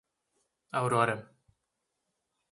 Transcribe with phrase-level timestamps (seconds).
[0.79, 1.17] Aurora